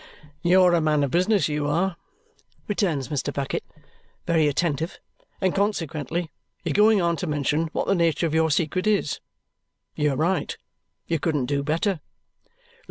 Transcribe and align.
"You're 0.41 0.73
a 0.73 0.81
man 0.81 1.03
of 1.03 1.11
business, 1.11 1.47
you 1.47 1.67
are," 1.67 1.95
returns 2.67 3.09
Mr. 3.09 3.31
Bucket, 3.31 3.63
very 4.25 4.47
attentive, 4.47 4.97
"and 5.39 5.53
consequently 5.53 6.31
you're 6.63 6.73
going 6.73 6.99
on 6.99 7.15
to 7.17 7.27
mention 7.27 7.67
what 7.71 7.85
the 7.85 7.93
nature 7.93 8.25
of 8.25 8.33
your 8.33 8.49
secret 8.49 8.87
is. 8.87 9.19
You 9.95 10.13
are 10.13 10.17
right. 10.17 10.57
You 11.05 11.19
couldn't 11.19 11.45
do 11.45 11.61
better." 11.61 11.99